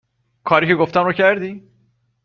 کاری 0.43 0.67
که 0.67 0.75
گفتم 0.75 1.05
رو 1.05 1.13
کردی؟ 1.13 1.63